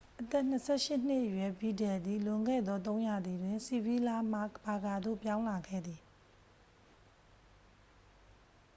[0.19, 6.01] အသက် 28 ရှစ်နှစ်အရွယ် ဗီဒယ်လ်သည် လွန်ခဲ့သော သုံးရာသီတွင် ဆီဗီးလားမှ ဘာကာသို့ ပြောင်းလာခဲ့သည်